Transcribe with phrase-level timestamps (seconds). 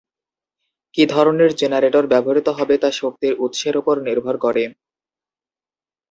[0.95, 4.63] কী ধরনের জেনারেটর ব্যবহৃত হবে তা শক্তির উৎসের ওপর নির্ভর করে।